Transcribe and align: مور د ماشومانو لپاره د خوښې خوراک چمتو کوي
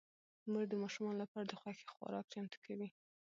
مور 0.51 0.65
د 0.69 0.73
ماشومانو 0.83 1.21
لپاره 1.23 1.45
د 1.47 1.53
خوښې 1.59 1.85
خوراک 1.93 2.25
چمتو 2.33 2.57
کوي 2.65 2.87